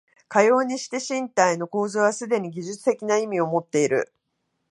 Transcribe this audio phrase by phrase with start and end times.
[0.27, 4.11] かようにして身体の構造はすでに技術的な意味をもっている。